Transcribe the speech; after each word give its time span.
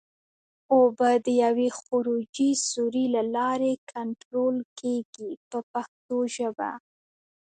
اوبه 0.75 1.11
د 1.25 1.27
یوې 1.43 1.69
خروجي 1.79 2.51
سوري 2.69 3.05
له 3.15 3.21
لارې 3.35 3.73
کنټرول 3.93 4.57
کېږي 4.79 5.31
په 5.49 5.57
پښتو 5.71 6.17
ژبه. 6.35 6.71